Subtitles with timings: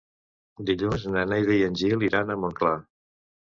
[0.69, 2.77] Dilluns na Neida i en Gil iran a Montclar.